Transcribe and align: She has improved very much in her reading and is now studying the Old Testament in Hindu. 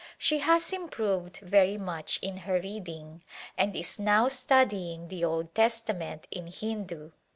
She 0.17 0.39
has 0.39 0.73
improved 0.73 1.37
very 1.41 1.77
much 1.77 2.17
in 2.23 2.37
her 2.37 2.59
reading 2.59 3.21
and 3.55 3.75
is 3.75 3.99
now 3.99 4.29
studying 4.29 5.09
the 5.09 5.23
Old 5.23 5.53
Testament 5.53 6.25
in 6.31 6.47
Hindu. 6.47 7.11